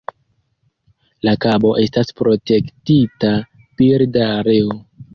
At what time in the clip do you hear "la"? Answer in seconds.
1.27-1.33